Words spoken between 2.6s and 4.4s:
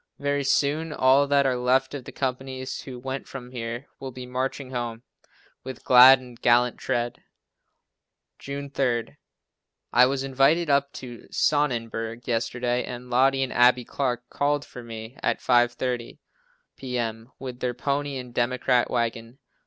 who went from here, will be